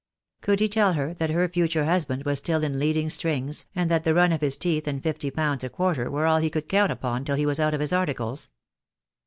Could 0.41 0.61
he 0.61 0.67
tell 0.67 0.93
her 0.93 1.13
that 1.13 1.29
her 1.29 1.47
future 1.47 1.85
hus 1.85 2.05
band 2.05 2.23
was 2.23 2.39
still 2.39 2.63
in 2.63 2.79
leading 2.79 3.07
strings, 3.07 3.67
and 3.75 3.91
that 3.91 4.03
the 4.03 4.15
run 4.15 4.31
of 4.31 4.41
his 4.41 4.57
teeth 4.57 4.87
and 4.87 5.03
fifty 5.03 5.29
pounds 5.29 5.63
a 5.63 5.69
quarter 5.69 6.09
were 6.09 6.25
all 6.25 6.39
he 6.39 6.49
could 6.49 6.67
count 6.67 6.91
upon 6.91 7.23
till 7.23 7.35
he 7.35 7.45
was 7.45 7.59
out 7.59 7.75
of 7.75 7.81
his 7.81 7.93
articles? 7.93 8.49